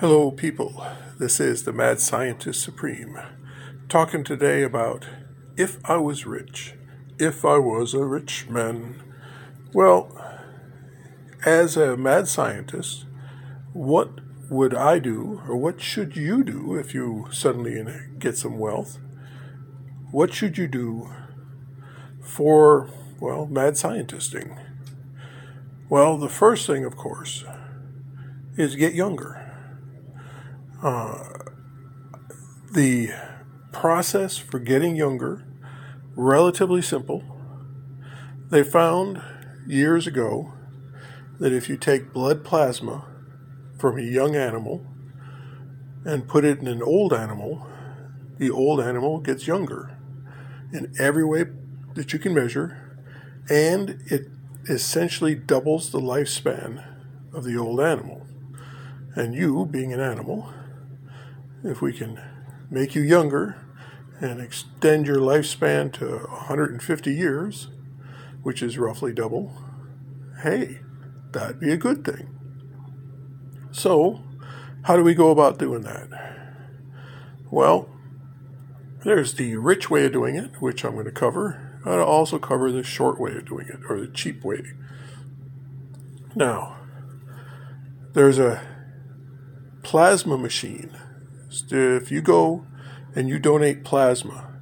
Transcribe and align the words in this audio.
Hello, 0.00 0.30
people. 0.30 0.84
This 1.18 1.38
is 1.38 1.62
the 1.62 1.72
Mad 1.72 2.00
Scientist 2.00 2.62
Supreme, 2.62 3.20
talking 3.90 4.24
today 4.24 4.62
about 4.62 5.06
if 5.56 5.78
I 5.84 5.98
was 5.98 6.26
rich, 6.26 6.74
if 7.18 7.44
I 7.44 7.58
was 7.58 7.92
a 7.92 8.04
rich 8.04 8.48
man. 8.48 9.00
Well, 9.74 10.10
as 11.44 11.76
a 11.76 11.96
mad 11.96 12.26
scientist, 12.26 13.04
what 13.74 14.20
would 14.50 14.74
I 14.74 14.98
do, 14.98 15.42
or 15.46 15.56
what 15.56 15.82
should 15.82 16.16
you 16.16 16.42
do 16.42 16.74
if 16.74 16.94
you 16.94 17.28
suddenly 17.30 17.84
get 18.18 18.38
some 18.38 18.58
wealth? 18.58 18.98
What 20.10 20.32
should 20.32 20.56
you 20.56 20.68
do 20.68 21.10
for, 22.22 22.90
well, 23.20 23.46
mad 23.46 23.74
scientisting? 23.74 24.58
Well, 25.90 26.16
the 26.16 26.30
first 26.30 26.66
thing, 26.66 26.84
of 26.86 26.96
course, 26.96 27.44
is 28.56 28.74
get 28.74 28.94
younger. 28.94 29.50
Uh, 30.82 31.22
the 32.72 33.10
process 33.70 34.36
for 34.36 34.58
getting 34.58 34.96
younger, 34.96 35.46
relatively 36.16 36.82
simple. 36.82 37.22
They 38.50 38.64
found 38.64 39.22
years 39.64 40.08
ago 40.08 40.52
that 41.38 41.52
if 41.52 41.68
you 41.68 41.76
take 41.76 42.12
blood 42.12 42.42
plasma 42.42 43.06
from 43.78 43.96
a 43.96 44.02
young 44.02 44.34
animal 44.34 44.84
and 46.04 46.26
put 46.26 46.44
it 46.44 46.58
in 46.58 46.66
an 46.66 46.82
old 46.82 47.12
animal, 47.12 47.64
the 48.38 48.50
old 48.50 48.80
animal 48.80 49.20
gets 49.20 49.46
younger 49.46 49.96
in 50.72 50.92
every 50.98 51.24
way 51.24 51.44
that 51.94 52.12
you 52.12 52.18
can 52.18 52.34
measure, 52.34 52.98
and 53.48 54.02
it 54.06 54.26
essentially 54.68 55.36
doubles 55.36 55.92
the 55.92 56.00
lifespan 56.00 56.84
of 57.32 57.44
the 57.44 57.56
old 57.56 57.80
animal. 57.80 58.26
And 59.14 59.32
you, 59.32 59.64
being 59.66 59.92
an 59.92 60.00
animal, 60.00 60.52
if 61.64 61.80
we 61.80 61.92
can 61.92 62.20
make 62.70 62.94
you 62.94 63.02
younger 63.02 63.56
and 64.20 64.40
extend 64.40 65.06
your 65.06 65.18
lifespan 65.18 65.92
to 65.94 66.06
150 66.06 67.12
years, 67.12 67.68
which 68.42 68.62
is 68.62 68.78
roughly 68.78 69.12
double, 69.12 69.52
hey, 70.42 70.80
that'd 71.32 71.60
be 71.60 71.72
a 71.72 71.76
good 71.76 72.04
thing. 72.04 72.28
So, 73.70 74.22
how 74.82 74.96
do 74.96 75.02
we 75.02 75.14
go 75.14 75.30
about 75.30 75.58
doing 75.58 75.82
that? 75.82 76.08
Well, 77.50 77.88
there's 79.04 79.34
the 79.34 79.56
rich 79.56 79.90
way 79.90 80.06
of 80.06 80.12
doing 80.12 80.36
it, 80.36 80.60
which 80.60 80.84
I'm 80.84 80.92
going 80.92 81.06
to 81.06 81.12
cover. 81.12 81.80
I'll 81.84 82.02
also 82.02 82.38
cover 82.38 82.70
the 82.70 82.82
short 82.82 83.20
way 83.20 83.34
of 83.34 83.46
doing 83.46 83.66
it, 83.68 83.80
or 83.88 84.00
the 84.00 84.06
cheap 84.06 84.44
way. 84.44 84.62
Now, 86.34 86.78
there's 88.12 88.38
a 88.38 88.62
plasma 89.82 90.38
machine. 90.38 90.96
If 91.70 92.10
you 92.10 92.22
go 92.22 92.64
and 93.14 93.28
you 93.28 93.38
donate 93.38 93.84
plasma, 93.84 94.52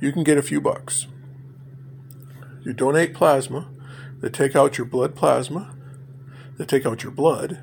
you 0.00 0.12
can 0.12 0.24
get 0.24 0.38
a 0.38 0.42
few 0.42 0.60
bucks. 0.60 1.06
You 2.64 2.72
donate 2.72 3.14
plasma, 3.14 3.68
they 4.20 4.28
take 4.28 4.56
out 4.56 4.76
your 4.76 4.86
blood 4.86 5.14
plasma, 5.14 5.74
they 6.58 6.64
take 6.64 6.84
out 6.84 7.02
your 7.02 7.12
blood, 7.12 7.62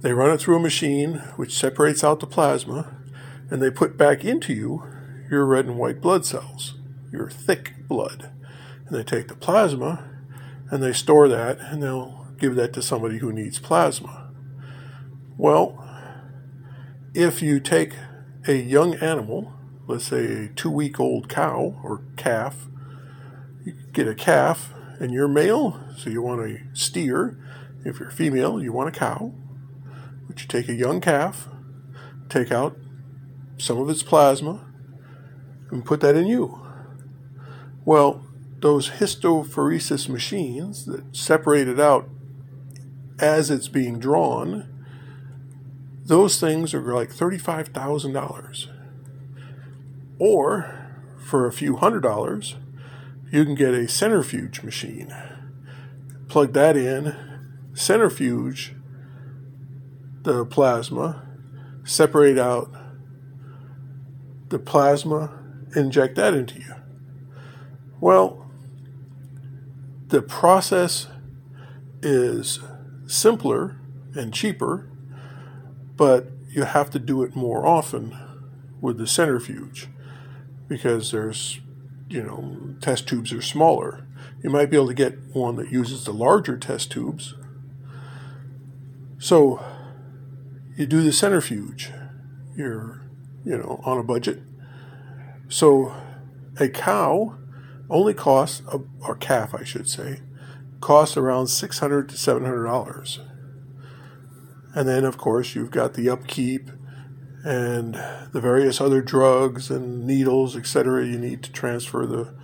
they 0.00 0.12
run 0.12 0.30
it 0.30 0.40
through 0.40 0.56
a 0.56 0.60
machine 0.60 1.14
which 1.36 1.56
separates 1.56 2.02
out 2.02 2.20
the 2.20 2.26
plasma, 2.26 2.96
and 3.50 3.60
they 3.60 3.70
put 3.70 3.96
back 3.96 4.24
into 4.24 4.52
you 4.52 4.84
your 5.30 5.44
red 5.44 5.66
and 5.66 5.78
white 5.78 6.00
blood 6.00 6.24
cells, 6.24 6.74
your 7.10 7.28
thick 7.30 7.74
blood. 7.88 8.30
And 8.86 8.96
they 8.96 9.02
take 9.02 9.28
the 9.28 9.34
plasma 9.34 10.08
and 10.70 10.82
they 10.82 10.92
store 10.92 11.28
that 11.28 11.58
and 11.60 11.82
they'll 11.82 12.28
give 12.38 12.54
that 12.56 12.72
to 12.74 12.82
somebody 12.82 13.18
who 13.18 13.32
needs 13.32 13.58
plasma. 13.58 14.30
Well, 15.36 15.91
if 17.14 17.42
you 17.42 17.60
take 17.60 17.94
a 18.46 18.54
young 18.54 18.94
animal, 18.96 19.52
let's 19.86 20.06
say 20.06 20.44
a 20.44 20.48
two 20.48 20.70
week 20.70 20.98
old 20.98 21.28
cow 21.28 21.80
or 21.82 22.02
calf, 22.16 22.68
you 23.64 23.74
get 23.92 24.08
a 24.08 24.14
calf 24.14 24.72
and 24.98 25.12
you're 25.12 25.28
male, 25.28 25.80
so 25.96 26.10
you 26.10 26.22
want 26.22 26.40
a 26.40 26.58
steer. 26.72 27.38
If 27.84 27.98
you're 27.98 28.10
female, 28.10 28.62
you 28.62 28.72
want 28.72 28.94
a 28.94 28.98
cow. 28.98 29.34
But 30.26 30.40
you 30.40 30.46
take 30.46 30.68
a 30.68 30.74
young 30.74 31.00
calf, 31.00 31.48
take 32.28 32.52
out 32.52 32.76
some 33.58 33.78
of 33.78 33.90
its 33.90 34.02
plasma, 34.02 34.64
and 35.70 35.84
put 35.84 36.00
that 36.00 36.16
in 36.16 36.26
you. 36.26 36.60
Well, 37.84 38.24
those 38.60 38.90
histopheresis 38.90 40.08
machines 40.08 40.86
that 40.86 41.16
separate 41.16 41.66
it 41.66 41.80
out 41.80 42.08
as 43.18 43.50
it's 43.50 43.68
being 43.68 43.98
drawn, 43.98 44.71
those 46.04 46.40
things 46.40 46.74
are 46.74 46.94
like 46.94 47.10
$35,000. 47.10 48.68
Or 50.18 50.88
for 51.24 51.46
a 51.46 51.52
few 51.52 51.76
hundred 51.76 52.00
dollars, 52.00 52.56
you 53.30 53.44
can 53.44 53.54
get 53.54 53.74
a 53.74 53.88
centrifuge 53.88 54.62
machine. 54.62 55.14
Plug 56.28 56.52
that 56.52 56.76
in, 56.76 57.16
centrifuge 57.74 58.74
the 60.22 60.44
plasma, 60.44 61.26
separate 61.84 62.38
out 62.38 62.70
the 64.48 64.58
plasma, 64.58 65.32
inject 65.74 66.14
that 66.16 66.34
into 66.34 66.60
you. 66.60 66.74
Well, 68.00 68.50
the 70.08 70.22
process 70.22 71.08
is 72.02 72.60
simpler 73.06 73.76
and 74.14 74.32
cheaper, 74.32 74.88
but 76.02 76.26
you 76.50 76.64
have 76.64 76.90
to 76.90 76.98
do 76.98 77.22
it 77.22 77.36
more 77.36 77.64
often 77.64 78.12
with 78.80 78.98
the 78.98 79.06
centrifuge 79.06 79.86
because 80.66 81.12
there's, 81.12 81.60
you 82.08 82.20
know, 82.20 82.74
test 82.80 83.06
tubes 83.06 83.32
are 83.32 83.40
smaller. 83.40 84.04
You 84.42 84.50
might 84.50 84.68
be 84.68 84.74
able 84.76 84.88
to 84.88 84.94
get 84.94 85.16
one 85.32 85.54
that 85.54 85.70
uses 85.70 86.04
the 86.04 86.12
larger 86.12 86.56
test 86.56 86.90
tubes. 86.90 87.34
So 89.20 89.64
you 90.76 90.86
do 90.86 91.04
the 91.04 91.12
centrifuge. 91.12 91.92
You're, 92.56 93.02
you 93.44 93.56
know, 93.56 93.80
on 93.84 93.98
a 93.98 94.02
budget. 94.02 94.42
So 95.48 95.94
a 96.58 96.68
cow 96.68 97.38
only 97.88 98.12
costs, 98.12 98.62
or 99.00 99.14
calf, 99.14 99.54
I 99.54 99.62
should 99.62 99.88
say, 99.88 100.22
costs 100.80 101.16
around 101.16 101.46
six 101.46 101.78
hundred 101.78 102.08
to 102.08 102.16
seven 102.16 102.44
hundred 102.44 102.64
dollars. 102.64 103.20
And 104.74 104.88
then, 104.88 105.04
of 105.04 105.18
course, 105.18 105.54
you've 105.54 105.70
got 105.70 105.94
the 105.94 106.08
upkeep 106.08 106.70
and 107.44 107.94
the 108.32 108.40
various 108.40 108.80
other 108.80 109.02
drugs 109.02 109.70
and 109.70 110.06
needles, 110.06 110.56
etc. 110.56 111.04
You 111.06 111.18
need 111.18 111.42
to 111.42 111.52
transfer 111.52 112.06
the 112.06 112.34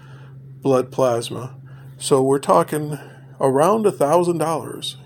blood 0.60 0.90
plasma. 0.90 1.56
So 1.96 2.22
we're 2.22 2.38
talking 2.38 2.98
around 3.40 3.86
a 3.86 3.92
thousand 3.92 4.38
dollars. 4.38 4.96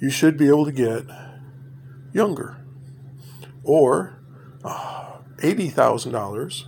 You 0.00 0.10
should 0.10 0.36
be 0.36 0.48
able 0.48 0.64
to 0.66 0.72
get 0.72 1.04
younger, 2.12 2.56
or 3.62 4.22
uh, 4.64 5.18
$80,000 5.36 6.64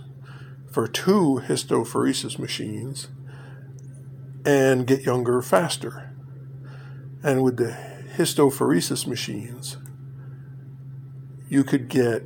for 0.71 0.87
two 0.87 1.41
histopheresis 1.45 2.37
machines 2.37 3.07
and 4.45 4.85
get 4.85 5.01
younger 5.01 5.41
faster. 5.41 6.13
And 7.23 7.43
with 7.43 7.57
the 7.57 7.96
histopheresis 8.17 9.07
machines, 9.07 9.77
you 11.49 11.63
could 11.63 11.87
get 11.87 12.23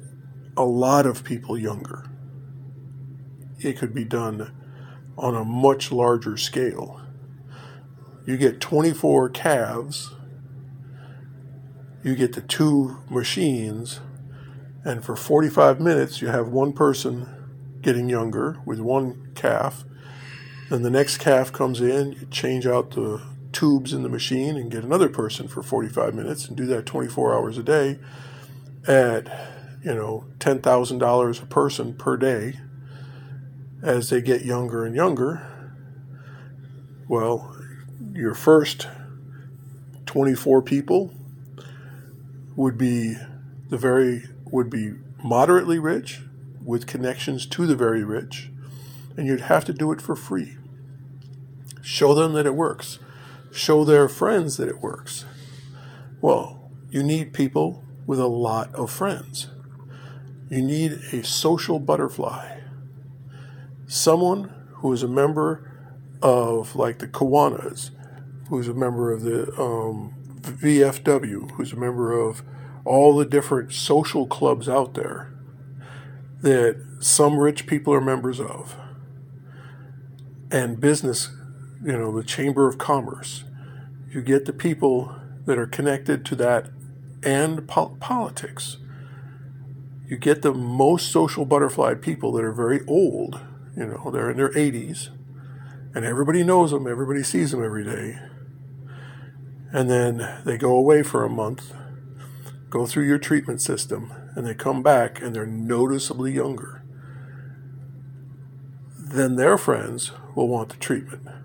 a 0.57 0.63
lot 0.63 1.05
of 1.05 1.23
people 1.23 1.57
younger. 1.57 2.05
It 3.59 3.77
could 3.77 3.93
be 3.93 4.05
done 4.05 4.53
on 5.17 5.35
a 5.35 5.45
much 5.45 5.91
larger 5.91 6.37
scale. 6.37 7.01
You 8.25 8.37
get 8.37 8.59
24 8.59 9.29
calves 9.29 10.11
you 12.03 12.15
get 12.15 12.33
the 12.33 12.41
two 12.41 12.97
machines, 13.09 13.99
and 14.83 15.05
for 15.05 15.15
45 15.15 15.79
minutes, 15.79 16.21
you 16.21 16.29
have 16.29 16.47
one 16.47 16.73
person 16.73 17.27
getting 17.81 18.09
younger 18.09 18.59
with 18.65 18.79
one 18.79 19.31
calf. 19.35 19.83
Then 20.69 20.81
the 20.81 20.89
next 20.89 21.17
calf 21.17 21.53
comes 21.53 21.79
in, 21.79 22.13
you 22.13 22.25
change 22.31 22.65
out 22.65 22.91
the 22.91 23.21
tubes 23.51 23.93
in 23.93 24.03
the 24.03 24.09
machine 24.09 24.55
and 24.55 24.71
get 24.71 24.83
another 24.83 25.09
person 25.09 25.47
for 25.47 25.61
45 25.61 26.13
minutes 26.15 26.47
and 26.47 26.55
do 26.55 26.65
that 26.67 26.85
24 26.85 27.33
hours 27.33 27.57
a 27.57 27.63
day 27.63 27.99
at, 28.87 29.27
you 29.83 29.93
know, 29.93 30.25
$10,000 30.39 31.43
a 31.43 31.45
person 31.47 31.93
per 31.93 32.17
day 32.17 32.59
as 33.81 34.09
they 34.09 34.21
get 34.21 34.45
younger 34.45 34.85
and 34.85 34.95
younger. 34.95 35.47
Well, 37.07 37.55
your 38.13 38.33
first 38.33 38.87
24 40.05 40.61
people 40.61 41.13
would 42.55 42.77
be 42.77 43.15
the 43.69 43.77
very 43.77 44.23
would 44.45 44.69
be 44.69 44.93
moderately 45.23 45.79
rich 45.79 46.21
with 46.63 46.85
connections 46.85 47.45
to 47.45 47.65
the 47.65 47.75
very 47.75 48.03
rich, 48.03 48.51
and 49.15 49.25
you'd 49.25 49.41
have 49.41 49.63
to 49.65 49.73
do 49.73 49.91
it 49.91 50.01
for 50.01 50.15
free. 50.15 50.57
Show 51.81 52.13
them 52.13 52.33
that 52.33 52.45
it 52.45 52.55
works. 52.55 52.99
Show 53.51 53.83
their 53.83 54.07
friends 54.07 54.57
that 54.57 54.69
it 54.69 54.81
works. 54.81 55.25
Well, 56.21 56.71
you 56.89 57.03
need 57.03 57.33
people 57.33 57.83
with 58.05 58.19
a 58.19 58.27
lot 58.27 58.73
of 58.75 58.91
friends. 58.91 59.47
You 60.49 60.61
need 60.61 60.91
a 61.13 61.23
social 61.23 61.79
butterfly. 61.79 62.59
Someone 63.87 64.53
who 64.75 64.91
is 64.93 65.03
a 65.03 65.07
member 65.07 65.71
of, 66.21 66.75
like 66.75 66.99
the 66.99 67.07
Kiwanis, 67.07 67.91
who's 68.49 68.67
a 68.67 68.73
member 68.73 69.11
of 69.11 69.21
the 69.21 69.43
um, 69.59 70.13
VFW, 70.41 71.51
who's 71.51 71.73
a 71.73 71.77
member 71.77 72.11
of 72.11 72.43
all 72.83 73.15
the 73.15 73.25
different 73.25 73.71
social 73.73 74.25
clubs 74.27 74.67
out 74.67 74.93
there 74.93 75.31
that 76.41 76.83
some 76.99 77.37
rich 77.37 77.67
people 77.67 77.93
are 77.93 78.01
members 78.01 78.39
of, 78.39 78.75
and 80.51 80.79
business, 80.79 81.29
you 81.83 81.97
know, 81.97 82.15
the 82.15 82.23
Chamber 82.23 82.67
of 82.67 82.77
Commerce. 82.77 83.43
You 84.11 84.21
get 84.21 84.45
the 84.45 84.53
people 84.53 85.15
that 85.45 85.57
are 85.57 85.67
connected 85.67 86.25
to 86.25 86.35
that 86.35 86.69
and 87.23 87.67
po- 87.67 87.97
politics. 87.99 88.77
You 90.07 90.17
get 90.17 90.41
the 90.41 90.53
most 90.53 91.11
social 91.11 91.45
butterfly 91.45 91.95
people 91.95 92.31
that 92.33 92.43
are 92.43 92.51
very 92.51 92.81
old, 92.87 93.39
you 93.75 93.85
know, 93.85 94.11
they're 94.11 94.29
in 94.29 94.37
their 94.37 94.51
80s, 94.51 95.09
and 95.95 96.05
everybody 96.05 96.43
knows 96.43 96.71
them, 96.71 96.87
everybody 96.87 97.23
sees 97.23 97.51
them 97.51 97.63
every 97.63 97.83
day. 97.83 98.19
And 99.71 99.89
then 99.89 100.41
they 100.45 100.57
go 100.57 100.75
away 100.75 101.01
for 101.01 101.23
a 101.23 101.29
month, 101.29 101.73
go 102.69 102.85
through 102.85 103.07
your 103.07 103.17
treatment 103.17 103.61
system, 103.61 104.11
and 104.35 104.45
they 104.45 104.53
come 104.53 104.83
back 104.83 105.21
and 105.21 105.33
they're 105.33 105.45
noticeably 105.45 106.33
younger. 106.33 106.83
Then 108.97 109.35
their 109.35 109.57
friends 109.57 110.11
will 110.35 110.47
want 110.47 110.69
the 110.69 110.77
treatment. 110.77 111.40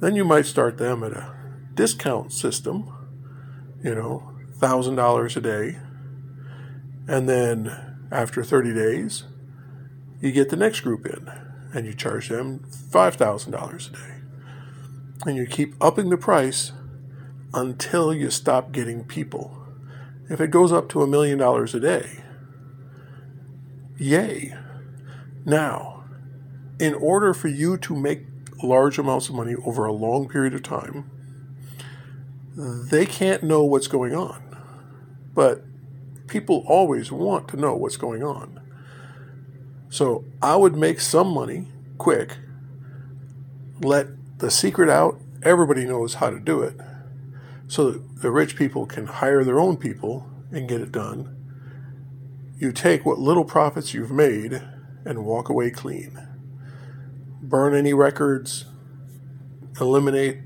Then 0.00 0.16
you 0.16 0.24
might 0.24 0.46
start 0.46 0.78
them 0.78 1.04
at 1.04 1.12
a 1.12 1.34
discount 1.74 2.32
system, 2.32 2.90
you 3.84 3.94
know, 3.94 4.32
$1,000 4.58 5.36
a 5.36 5.40
day. 5.40 5.78
And 7.06 7.28
then 7.28 7.98
after 8.10 8.42
30 8.42 8.74
days, 8.74 9.24
you 10.20 10.32
get 10.32 10.48
the 10.48 10.56
next 10.56 10.80
group 10.80 11.06
in 11.06 11.30
and 11.74 11.86
you 11.86 11.94
charge 11.94 12.28
them 12.28 12.60
$5,000 12.70 13.88
a 13.88 13.92
day. 13.92 14.14
And 15.26 15.36
you 15.36 15.46
keep 15.46 15.74
upping 15.80 16.08
the 16.08 16.16
price 16.16 16.72
until 17.52 18.14
you 18.14 18.30
stop 18.30 18.72
getting 18.72 19.04
people. 19.04 19.56
If 20.28 20.40
it 20.40 20.50
goes 20.50 20.72
up 20.72 20.88
to 20.90 21.02
a 21.02 21.06
million 21.06 21.38
dollars 21.38 21.74
a 21.74 21.80
day, 21.80 22.22
yay. 23.98 24.54
Now, 25.44 26.04
in 26.78 26.94
order 26.94 27.34
for 27.34 27.48
you 27.48 27.76
to 27.78 27.94
make 27.94 28.29
large 28.62 28.98
amounts 28.98 29.28
of 29.28 29.34
money 29.34 29.54
over 29.64 29.84
a 29.84 29.92
long 29.92 30.28
period 30.28 30.54
of 30.54 30.62
time, 30.62 31.10
they 32.56 33.06
can't 33.06 33.42
know 33.42 33.64
what's 33.64 33.86
going 33.86 34.14
on. 34.14 34.42
But 35.34 35.62
people 36.26 36.64
always 36.66 37.10
want 37.12 37.48
to 37.48 37.56
know 37.56 37.74
what's 37.74 37.96
going 37.96 38.22
on. 38.22 38.60
So 39.88 40.24
I 40.40 40.56
would 40.56 40.76
make 40.76 41.00
some 41.00 41.28
money 41.28 41.66
quick, 41.98 42.36
let 43.80 44.06
the 44.38 44.50
secret 44.50 44.88
out, 44.88 45.20
everybody 45.42 45.84
knows 45.84 46.14
how 46.14 46.30
to 46.30 46.38
do 46.38 46.62
it, 46.62 46.76
so 47.66 47.90
that 47.90 48.22
the 48.22 48.30
rich 48.30 48.56
people 48.56 48.86
can 48.86 49.06
hire 49.06 49.44
their 49.44 49.60
own 49.60 49.76
people 49.76 50.28
and 50.52 50.68
get 50.68 50.80
it 50.80 50.92
done. 50.92 51.36
You 52.58 52.72
take 52.72 53.06
what 53.06 53.18
little 53.18 53.44
profits 53.44 53.94
you've 53.94 54.10
made 54.10 54.62
and 55.04 55.24
walk 55.24 55.48
away 55.48 55.70
clean. 55.70 56.29
Burn 57.50 57.74
any 57.74 57.92
records, 57.92 58.64
eliminate 59.80 60.38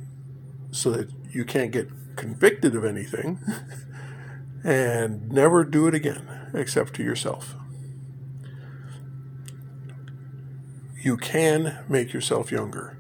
so 0.70 0.90
that 0.90 1.10
you 1.30 1.44
can't 1.44 1.70
get 1.70 1.88
convicted 2.16 2.74
of 2.74 2.82
anything, 2.82 3.38
and 4.64 5.30
never 5.30 5.64
do 5.64 5.86
it 5.86 5.94
again 5.94 6.50
except 6.54 6.94
to 6.94 7.02
yourself. 7.02 7.56
You 11.02 11.18
can 11.18 11.84
make 11.90 12.14
yourself 12.14 12.50
younger. 12.50 12.96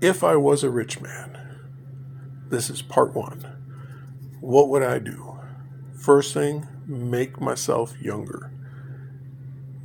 If 0.00 0.24
I 0.24 0.36
was 0.36 0.64
a 0.64 0.70
rich 0.70 0.98
man, 0.98 1.58
this 2.48 2.70
is 2.70 2.80
part 2.80 3.14
one. 3.14 3.44
What 4.40 4.70
would 4.70 4.82
I 4.82 5.00
do? 5.00 5.38
First 6.00 6.32
thing, 6.32 6.66
make 6.86 7.42
myself 7.42 7.92
younger. 8.00 8.50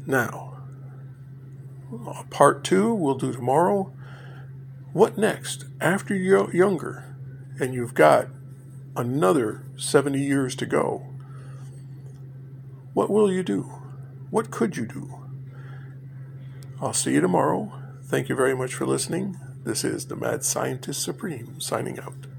Now, 0.06 0.51
part 2.30 2.64
two 2.64 2.94
we'll 2.94 3.16
do 3.16 3.34
tomorrow. 3.34 3.94
What 4.94 5.18
next? 5.18 5.66
After 5.80 6.16
you're 6.16 6.54
younger 6.54 7.16
and 7.60 7.74
you've 7.74 7.94
got 7.94 8.28
another 8.96 9.66
70 9.78 10.20
years 10.20 10.56
to 10.58 10.66
go, 10.66 11.06
what 12.94 13.10
will 13.10 13.32
you 13.32 13.44
do? 13.44 13.72
What 14.30 14.52
could 14.52 14.78
you 14.78 14.86
do? 14.86 15.16
I'll 16.82 16.94
see 16.94 17.14
you 17.14 17.22
tomorrow. 17.22 17.72
Thank 18.04 18.28
you 18.28 18.36
very 18.36 18.56
much 18.56 18.74
for 18.74 18.86
listening. 18.86 19.38
This 19.64 19.84
is 19.84 20.08
the 20.08 20.16
Mad 20.16 20.44
Scientist 20.44 21.02
Supreme 21.02 21.62
signing 21.62 22.00
out. 22.00 22.31